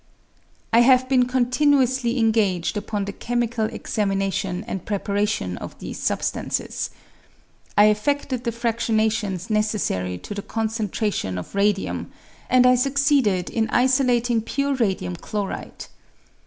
I 0.73 0.79
have 0.79 1.07
been 1.07 1.27
continuously 1.27 2.17
engaged 2.17 2.75
upon 2.75 3.05
the 3.05 3.13
chemical 3.13 3.65
examination 3.65 4.63
and 4.63 4.83
preparation 4.83 5.57
of 5.59 5.77
these 5.77 5.99
substances. 5.99 6.89
I 7.77 7.85
effeded 7.93 8.43
the 8.43 8.51
fradionations 8.51 9.51
necessary 9.51 10.17
to 10.17 10.33
the 10.33 10.41
concentration 10.41 11.37
of 11.37 11.53
radium, 11.53 12.11
and 12.49 12.65
I 12.65 12.73
succeeded 12.73 13.51
in 13.51 13.69
isolating 13.69 14.41
pure 14.41 14.73
radium 14.73 15.15
chloride. 15.17 15.85